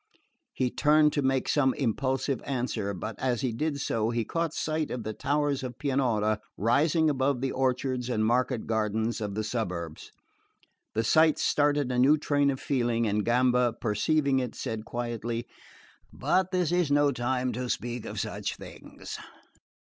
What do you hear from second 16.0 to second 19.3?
"But this is no time to speak of such things."